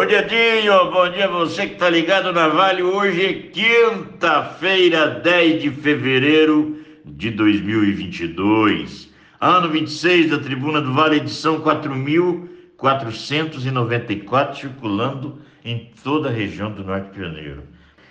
Bom 0.00 0.06
dia, 0.06 0.22
Dinho. 0.22 0.90
Bom 0.90 1.10
dia 1.10 1.28
você 1.28 1.66
que 1.66 1.74
está 1.74 1.90
ligado 1.90 2.32
na 2.32 2.48
Vale. 2.48 2.82
Hoje 2.82 3.26
é 3.26 3.34
quinta-feira, 3.50 5.20
10 5.20 5.62
de 5.62 5.70
fevereiro 5.70 6.82
de 7.04 7.30
2022. 7.30 9.12
Ano 9.38 9.68
26 9.68 10.30
da 10.30 10.38
Tribuna 10.38 10.80
do 10.80 10.94
Vale, 10.94 11.18
edição 11.18 11.60
4.494, 11.60 14.56
circulando 14.56 15.42
em 15.62 15.92
toda 16.02 16.30
a 16.30 16.32
região 16.32 16.72
do 16.72 16.82
Norte 16.82 17.10
Pioneiro. 17.10 17.64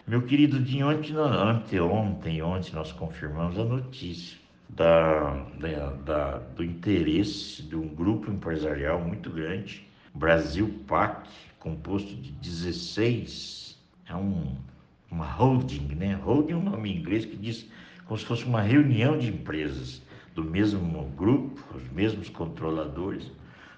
Meu 0.08 0.22
querido 0.22 0.60
Dinho, 0.60 0.88
ontem, 0.88 1.16
anteontem, 1.16 2.44
ontem 2.44 2.76
nós 2.76 2.92
confirmamos 2.92 3.58
a 3.58 3.64
notícia 3.64 4.38
da, 4.70 5.48
da, 5.60 5.90
da, 6.06 6.38
do 6.56 6.64
interesse 6.64 7.64
de 7.64 7.76
um 7.76 7.88
grupo 7.88 8.32
empresarial 8.32 9.02
muito 9.02 9.32
grande, 9.32 9.84
Brasil 10.14 10.72
PAC, 10.88 11.28
composto 11.62 12.14
de 12.16 12.32
16, 12.32 13.78
é 14.10 14.16
um, 14.16 14.56
uma 15.10 15.26
holding, 15.26 15.96
né? 15.96 16.16
Holding 16.16 16.54
é 16.54 16.56
um 16.56 16.64
nome 16.64 16.92
em 16.92 16.98
inglês 16.98 17.24
que 17.24 17.38
diz 17.38 17.68
como 18.06 18.20
se 18.20 18.26
fosse 18.26 18.44
uma 18.46 18.62
reunião 18.62 19.18
de 19.18 19.30
empresas 19.30 20.02
do 20.36 20.44
mesmo 20.44 21.04
grupo, 21.16 21.64
os 21.76 21.88
mesmos 21.92 22.30
controladores, 22.30 23.32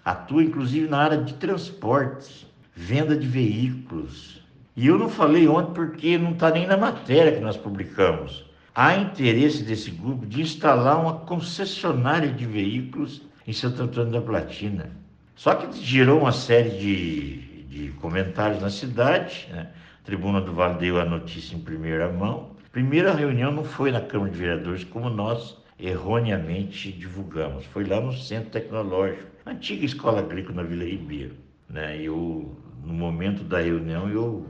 atua 0.04 0.43
inclusive 0.43 0.88
na 0.88 0.98
área 0.98 1.17
de 1.21 1.34
transportes, 1.34 2.48
venda 2.73 3.17
de 3.17 3.27
veículos. 3.27 4.41
E 4.76 4.88
eu 4.88 4.98
não 4.98 5.09
falei 5.09 5.48
ontem 5.48 5.73
porque 5.73 6.18
não 6.18 6.31
está 6.31 6.49
nem 6.52 6.65
na 6.65 6.77
matéria 6.77 7.34
que 7.34 7.41
nós 7.41 7.57
publicamos. 7.57 8.45
Há 8.73 8.95
interesse 8.95 9.62
desse 9.62 9.91
grupo 9.91 10.26
de 10.26 10.41
instalar 10.41 10.99
uma 10.99 11.18
concessionária 11.20 12.31
de 12.31 12.45
veículos 12.45 13.21
em 13.45 13.54
Santo 13.54 13.84
Antônio 13.84 14.13
da 14.13 14.21
Platina. 14.21 14.90
Só 15.35 15.54
que 15.54 15.79
gerou 15.84 16.21
uma 16.21 16.31
série 16.31 16.71
de 16.71 17.42
de 17.73 17.90
comentários 17.94 18.62
na 18.62 18.70
cidade. 18.70 19.48
Né? 19.52 19.68
A 20.02 20.05
Tribuna 20.05 20.40
do 20.40 20.54
Vale 20.54 20.77
deu 20.77 21.00
a 21.00 21.05
notícia 21.05 21.55
em 21.55 21.59
primeira 21.59 22.12
mão. 22.12 22.52
Primeira 22.71 23.13
reunião 23.13 23.52
não 23.52 23.63
foi 23.63 23.91
na 23.91 24.02
Câmara 24.02 24.32
de 24.32 24.38
Vereadores, 24.38 24.84
como 24.84 25.10
nós 25.10 25.57
erroneamente 25.80 26.91
divulgamos. 26.91 27.65
Foi 27.65 27.84
lá 27.84 27.99
no 27.99 28.13
Centro 28.13 28.52
Tecnológico, 28.52 29.27
antiga 29.46 29.85
escola 29.85 30.20
agrícola 30.20 30.62
na 30.62 30.63
Vila 30.63 30.84
Ribeiro. 30.84 31.35
Né? 31.70 31.99
Eu, 32.02 32.55
no 32.84 32.93
momento 32.93 33.43
da 33.43 33.60
reunião, 33.60 34.08
eu 34.10 34.46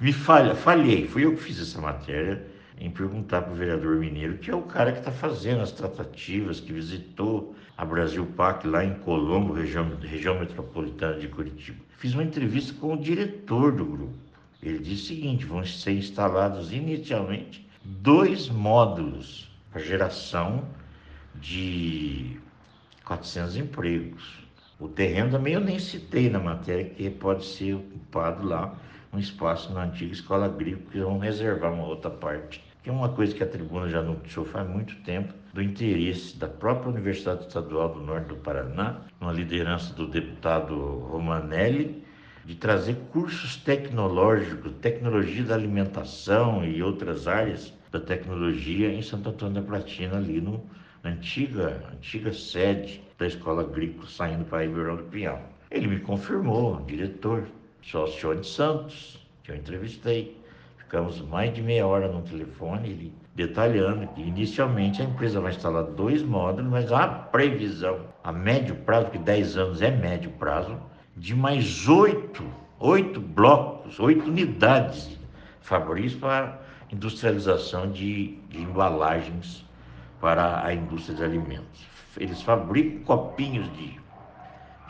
me 0.00 0.12
falha, 0.12 0.54
falhei. 0.54 1.06
Fui 1.06 1.24
eu 1.24 1.34
que 1.34 1.42
fiz 1.42 1.60
essa 1.60 1.80
matéria 1.80 2.46
em 2.78 2.90
perguntar 2.90 3.42
para 3.42 3.52
o 3.52 3.56
vereador 3.56 3.96
Mineiro, 3.96 4.38
que 4.38 4.50
é 4.50 4.54
o 4.54 4.62
cara 4.62 4.92
que 4.92 4.98
está 4.98 5.12
fazendo 5.12 5.60
as 5.60 5.72
tratativas, 5.72 6.60
que 6.60 6.72
visitou 6.72 7.54
a 7.76 7.84
Brasil 7.84 8.26
PAC 8.36 8.66
lá 8.66 8.84
em 8.84 8.94
Colombo, 9.00 9.52
região, 9.52 9.96
região 10.00 10.38
metropolitana 10.38 11.18
de 11.18 11.28
Curitiba. 11.28 11.78
Fiz 11.98 12.14
uma 12.14 12.24
entrevista 12.24 12.74
com 12.74 12.94
o 12.94 12.96
diretor 12.96 13.72
do 13.72 13.84
grupo. 13.84 14.14
Ele 14.62 14.78
disse 14.78 15.04
o 15.04 15.06
seguinte: 15.06 15.44
vão 15.44 15.64
ser 15.64 15.92
instalados 15.92 16.72
inicialmente 16.72 17.66
dois 17.84 18.48
módulos 18.48 19.50
para 19.70 19.82
geração 19.82 20.64
de 21.34 22.38
400 23.04 23.56
empregos. 23.56 24.42
O 24.78 24.88
terreno 24.88 25.30
também 25.30 25.54
eu 25.54 25.60
nem 25.60 25.78
citei 25.78 26.28
na 26.28 26.38
matéria, 26.38 26.84
que 26.84 27.08
pode 27.10 27.44
ser 27.44 27.74
ocupado 27.74 28.46
lá 28.46 28.76
um 29.12 29.18
espaço 29.18 29.72
na 29.72 29.84
antiga 29.84 30.12
escola 30.12 30.46
agrícola, 30.46 30.90
que 30.90 31.00
vão 31.00 31.18
reservar 31.18 31.72
uma 31.72 31.86
outra 31.86 32.10
parte 32.10 32.62
que 32.82 32.90
é 32.90 32.92
uma 32.92 33.08
coisa 33.08 33.34
que 33.34 33.42
a 33.42 33.46
tribuna 33.46 33.88
já 33.88 34.02
noticiou 34.02 34.44
faz 34.44 34.68
muito 34.68 34.96
tempo, 35.02 35.32
do 35.54 35.62
interesse 35.62 36.36
da 36.36 36.48
própria 36.48 36.90
Universidade 36.90 37.46
Estadual 37.46 37.90
do 37.90 38.00
Norte 38.00 38.26
do 38.26 38.36
Paraná, 38.36 39.02
uma 39.20 39.32
liderança 39.32 39.94
do 39.94 40.08
deputado 40.08 40.74
Romanelli, 40.74 42.02
de 42.44 42.56
trazer 42.56 42.96
cursos 43.12 43.56
tecnológicos, 43.56 44.72
tecnologia 44.80 45.44
da 45.44 45.54
alimentação 45.54 46.64
e 46.64 46.82
outras 46.82 47.28
áreas 47.28 47.72
da 47.92 48.00
tecnologia 48.00 48.92
em 48.92 49.00
Santo 49.00 49.28
Antônio 49.28 49.54
da 49.54 49.62
Platina, 49.62 50.16
ali 50.16 50.40
no 50.40 50.60
antiga, 51.04 51.84
antiga 51.92 52.32
sede 52.32 53.00
da 53.16 53.28
Escola 53.28 53.62
Agrícola, 53.62 54.08
saindo 54.08 54.44
para 54.44 54.62
Ribeirão 54.62 54.96
do 54.96 55.04
Pinhal. 55.04 55.40
Ele 55.70 55.86
me 55.86 56.00
confirmou, 56.00 56.82
diretor, 56.84 57.46
sócio 57.82 58.42
Santos, 58.44 59.20
que 59.42 59.52
eu 59.52 59.56
entrevistei. 59.56 60.40
Ficamos 60.78 61.20
mais 61.20 61.52
de 61.52 61.62
meia 61.62 61.86
hora 61.86 62.08
no 62.08 62.22
telefone, 62.22 62.90
ele 62.90 63.14
detalhando 63.34 64.06
que 64.08 64.20
inicialmente 64.20 65.00
a 65.00 65.04
empresa 65.04 65.40
vai 65.40 65.52
instalar 65.52 65.84
dois 65.84 66.22
módulos, 66.22 66.70
mas 66.70 66.92
há 66.92 67.08
previsão 67.08 68.00
a 68.22 68.30
médio 68.30 68.74
prazo, 68.76 69.10
que 69.10 69.18
10 69.18 69.56
anos 69.56 69.82
é 69.82 69.90
médio 69.90 70.30
prazo, 70.32 70.78
de 71.16 71.34
mais 71.34 71.88
oito, 71.88 72.44
oito 72.78 73.20
blocos, 73.20 73.98
oito 73.98 74.28
unidades 74.28 75.18
Fabrício 75.62 76.18
para 76.18 76.60
industrialização 76.90 77.90
de, 77.90 78.36
de 78.48 78.60
embalagens 78.60 79.64
para 80.20 80.64
a 80.64 80.74
indústria 80.74 81.16
de 81.16 81.24
alimentos. 81.24 81.86
Eles 82.18 82.42
fabricam 82.42 83.04
copinhos 83.04 83.72
de. 83.76 84.01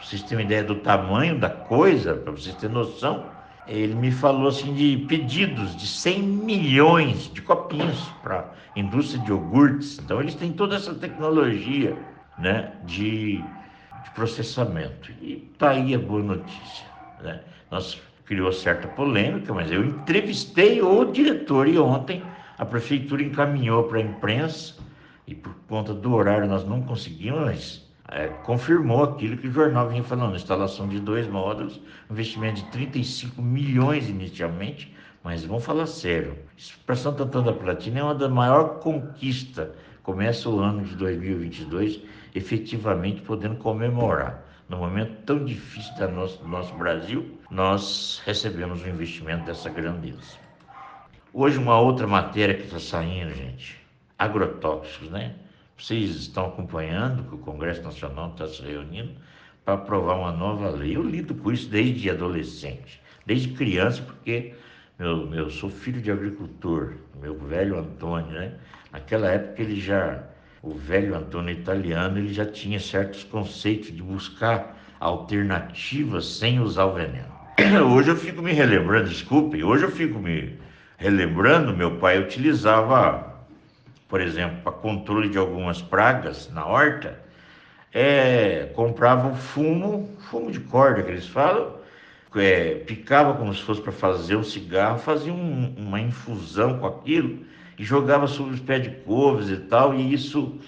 Vocês 0.03 0.23
terem 0.23 0.39
uma 0.39 0.47
ideia 0.47 0.65
do 0.65 0.77
tamanho 0.77 1.39
da 1.39 1.49
coisa, 1.49 2.15
para 2.15 2.33
vocês 2.33 2.55
terem 2.57 2.75
noção, 2.75 3.27
ele 3.67 3.95
me 3.95 4.11
falou 4.11 4.49
assim 4.49 4.75
de 4.75 5.05
pedidos 5.09 5.77
de 5.77 5.87
100 5.87 6.23
milhões 6.23 7.33
de 7.33 7.41
copinhos 7.41 8.01
para 8.23 8.53
indústria 8.75 9.23
de 9.23 9.31
iogurtes. 9.31 9.99
Então 9.99 10.21
eles 10.21 10.35
têm 10.35 10.53
toda 10.53 10.77
essa 10.77 10.95
tecnologia, 10.95 11.97
né, 12.39 12.73
de, 12.85 13.37
de 13.37 14.11
processamento. 14.15 15.13
E 15.21 15.37
tá 15.59 15.71
aí 15.71 15.95
a 15.95 15.99
boa 15.99 16.23
notícia, 16.23 16.87
né? 17.23 17.41
Nós 17.71 18.01
criou 18.25 18.53
certa 18.53 18.89
polêmica, 18.89 19.53
mas 19.53 19.71
eu 19.71 19.85
entrevistei 19.85 20.83
o 20.83 21.05
diretor 21.05 21.69
e 21.69 21.79
ontem 21.79 22.23
a 22.59 22.65
prefeitura 22.65 23.23
encaminhou 23.23 23.85
para 23.85 23.99
a 23.99 24.03
imprensa 24.03 24.75
e 25.27 25.35
por 25.35 25.55
conta 25.69 25.95
do 25.95 26.15
horário 26.15 26.49
nós 26.49 26.65
não 26.65 26.83
conseguimos, 26.83 27.89
é, 28.13 28.29
confirmou 28.45 29.05
aquilo 29.05 29.39
que 29.39 29.49
o 29.49 29.53
jornal 29.53 29.89
vinha 29.89 30.05
falando, 30.05 30.37
instalação 30.37 30.87
de 30.87 31.01
dois 31.01 31.27
módulos, 31.27 31.81
investimento 32.11 32.63
de 32.63 32.71
35 32.71 33.41
milhões 33.41 34.09
inicialmente, 34.09 34.95
mas 35.25 35.45
vamos 35.45 35.65
falar 35.65 35.87
sério, 35.87 36.37
para 36.85 36.95
Santo 36.95 37.23
Antônio 37.23 37.53
da 37.53 37.59
Platina 37.59 38.01
é 38.01 38.03
uma 38.03 38.15
das 38.15 38.31
maiores 38.31 38.83
conquistas, 38.83 39.71
começa 40.03 40.49
o 40.49 40.59
ano 40.61 40.85
de 40.85 40.95
2022 40.97 42.03
efetivamente 42.35 43.23
podendo 43.23 43.57
comemorar. 43.57 44.45
No 44.69 44.79
momento 44.79 45.23
tão 45.25 45.45
difícil 45.45 45.95
do 45.95 46.09
nosso, 46.09 46.39
do 46.39 46.49
nosso 46.49 46.75
Brasil, 46.75 47.39
nós 47.51 48.23
recebemos 48.25 48.83
um 48.83 48.89
investimento 48.89 49.45
dessa 49.45 49.69
grandeza. 49.69 50.39
Hoje 51.33 51.59
uma 51.59 51.79
outra 51.79 52.07
matéria 52.07 52.55
que 52.55 52.65
está 52.65 52.79
saindo, 52.79 53.35
gente, 53.35 53.81
agrotóxicos, 54.19 55.11
né? 55.11 55.35
Vocês 55.83 56.15
estão 56.15 56.47
acompanhando 56.47 57.25
que 57.25 57.35
o 57.35 57.39
Congresso 57.39 57.83
Nacional 57.83 58.31
está 58.31 58.47
se 58.47 58.63
reunindo 58.63 59.15
para 59.65 59.75
aprovar 59.75 60.15
uma 60.15 60.31
nova 60.31 60.71
lei. 60.71 60.95
Eu 60.95 61.03
lido 61.03 61.35
com 61.35 61.51
isso 61.51 61.69
desde 61.69 62.09
adolescente, 62.09 63.03
desde 63.27 63.49
criança, 63.49 64.01
porque 64.01 64.55
meu, 64.97 65.35
eu 65.35 65.51
sou 65.51 65.69
filho 65.69 66.01
de 66.01 66.09
agricultor, 66.09 66.93
meu 67.21 67.37
velho 67.37 67.81
Antônio, 67.81 68.31
né? 68.31 68.53
Naquela 68.93 69.29
época 69.29 69.61
ele 69.61 69.81
já, 69.81 70.23
o 70.63 70.73
velho 70.73 71.17
Antônio 71.17 71.53
italiano, 71.53 72.17
ele 72.17 72.33
já 72.33 72.47
tinha 72.47 72.79
certos 72.79 73.25
conceitos 73.25 73.91
de 73.91 74.05
buscar 74.05 74.81
alternativas 75.01 76.27
sem 76.27 76.61
usar 76.61 76.85
o 76.85 76.95
veneno. 76.95 77.33
Hoje 77.93 78.09
eu 78.09 78.17
fico 78.17 78.41
me 78.41 78.53
relembrando, 78.53 79.09
desculpe, 79.09 79.65
hoje 79.65 79.83
eu 79.83 79.91
fico 79.91 80.21
me 80.21 80.57
relembrando, 80.97 81.77
meu 81.77 81.99
pai 81.99 82.21
utilizava 82.21 83.32
por 84.13 84.21
exemplo, 84.21 84.59
para 84.63 84.73
controle 84.73 85.31
de 85.31 85.39
algumas 85.39 85.81
pragas 85.81 86.51
na 86.53 86.67
horta, 86.67 87.19
é, 87.91 88.71
compravam 88.75 89.35
fumo, 89.35 90.15
fumo 90.29 90.53
de 90.53 90.61
corda 90.61 91.03
que 91.03 91.11
eles 91.11 91.27
falam, 91.27 91.77
é, 92.37 92.75
picava 92.75 93.33
como 93.33 93.55
se 93.55 93.63
fosse 93.63 93.81
para 93.81 93.91
fazer 93.91 94.37
um 94.37 94.43
cigarro, 94.43 94.99
fazia 94.99 95.33
um, 95.33 95.75
uma 95.79 95.99
infusão 95.99 96.79
com 96.79 96.87
aquilo 96.89 97.39
e 97.79 97.85
jogava 97.85 98.27
sobre 98.27 98.53
os 98.53 98.61
pés 98.61 98.83
de 98.83 98.91
couves 98.91 99.49
e 99.49 99.57
tal, 99.57 99.95
e 99.95 100.13
isso 100.13 100.59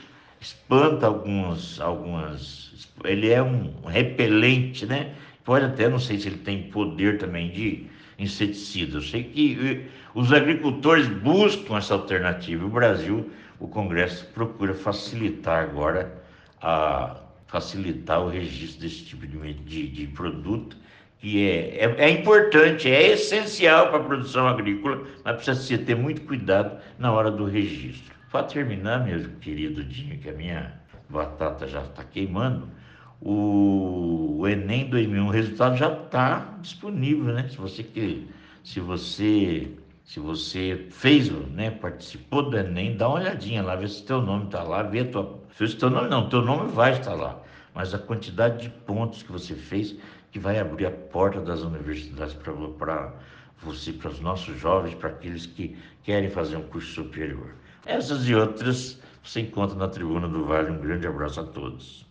espanta 0.41 1.06
algumas, 1.06 1.79
algumas. 1.82 2.88
Ele 3.05 3.31
é 3.31 3.43
um 3.43 3.75
repelente, 3.85 4.87
né? 4.87 5.12
Pode 5.44 5.67
até, 5.67 5.87
não 5.87 5.99
sei 5.99 6.19
se 6.19 6.29
ele 6.29 6.38
tem 6.38 6.62
poder 6.70 7.19
também 7.19 7.50
de 7.50 7.91
inseticida. 8.19 8.99
Eu 8.99 9.02
sei 9.02 9.25
que 9.25 9.58
eh, 9.61 9.90
os 10.14 10.32
agricultores 10.32 11.06
buscam 11.06 11.76
essa 11.76 11.94
alternativa. 11.94 12.64
O 12.64 12.69
Brasil, 12.69 13.31
o 13.58 13.69
Congresso 13.69 14.26
procura 14.26 14.75
facilitar 14.75 15.64
agora 15.64 16.22
a 16.61 17.20
facilitar 17.46 18.20
o 18.20 18.28
registro 18.28 18.81
desse 18.81 19.05
tipo 19.05 19.26
de, 19.26 19.55
de, 19.55 19.88
de 19.88 20.06
produto 20.08 20.76
que 21.25 21.49
é, 21.49 21.84
é, 21.84 21.94
é, 22.05 22.11
importante, 22.11 22.90
é 22.90 23.12
essencial 23.12 23.88
para 23.88 23.99
a 23.99 24.05
produção 24.05 24.46
agrícola, 24.46 25.06
mas 25.25 25.37
precisa 25.37 25.82
ter 25.82 25.94
muito 25.94 26.20
cuidado 26.22 26.78
na 26.99 27.10
hora 27.12 27.31
do 27.31 27.46
registro. 27.46 28.14
Para 28.31 28.44
terminar, 28.44 29.06
meu 29.06 29.31
querido 29.40 29.82
Dinho, 29.82 30.19
que 30.19 30.28
a 30.28 30.32
minha 30.32 30.75
batata 31.08 31.67
já 31.67 31.81
está 31.81 32.05
queimando, 32.05 32.69
o 33.20 34.44
Enem 34.46 34.88
2001, 34.88 35.26
o 35.26 35.31
resultado 35.31 35.76
já 35.76 35.93
está 35.93 36.56
disponível, 36.61 37.32
né? 37.32 37.49
Se 37.49 37.56
você 37.56 37.82
que, 37.82 38.28
se 38.62 38.81
você 38.81 39.70
se 40.05 40.20
você 40.20 40.87
fez, 40.90 41.31
né, 41.31 41.70
participou 41.70 42.50
do 42.50 42.58
Enem, 42.58 42.94
dá 42.94 43.08
uma 43.08 43.20
olhadinha 43.20 43.62
lá, 43.62 43.75
vê 43.75 43.88
se 43.88 44.05
teu 44.05 44.20
nome 44.20 44.44
está 44.44 44.62
lá, 44.62 44.82
vê 44.82 45.02
tua, 45.05 45.40
se 45.56 45.76
teu 45.76 45.88
nome 45.88 46.11
não, 46.11 46.28
teu 46.28 46.43
nome 46.43 46.70
vai 46.70 46.93
estar 46.93 47.14
lá, 47.14 47.40
mas 47.75 47.94
a 47.94 47.99
quantidade 47.99 48.64
de 48.64 48.69
pontos 48.69 49.22
que 49.22 49.32
você 49.32 49.55
fez 49.55 49.96
que 50.31 50.38
vai 50.38 50.58
abrir 50.58 50.87
a 50.87 50.90
porta 50.90 51.40
das 51.40 51.62
universidades 51.62 52.34
para 52.34 52.52
você, 53.62 53.93
para 53.93 54.10
os 54.10 54.20
nossos 54.20 54.58
jovens, 54.58 54.94
para 54.94 55.08
aqueles 55.08 55.46
que 55.46 55.76
querem 56.02 56.28
fazer 56.28 56.56
um 56.56 56.64
curso 56.64 56.93
superior. 56.93 57.55
Essas 57.87 58.28
e 58.28 58.34
outras 58.34 59.00
você 59.22 59.40
encontra 59.40 59.76
na 59.76 59.88
Tribuna 59.88 60.28
do 60.28 60.44
Vale. 60.44 60.70
Um 60.70 60.78
grande 60.78 61.06
abraço 61.06 61.40
a 61.40 61.44
todos. 61.44 62.04